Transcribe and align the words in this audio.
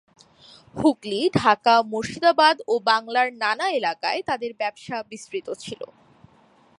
হুগলি, 0.75 1.21
ঢাকা, 1.33 1.75
মুর্শিদাবাদ 1.83 2.57
ও 2.67 2.73
বাংলার 2.85 3.27
নানা 3.33 3.67
এলাকায় 3.71 4.19
তাদের 4.25 4.51
ব্যবসা 4.53 4.97
বিস্তৃত 5.11 5.47
ছিল। 5.59 5.81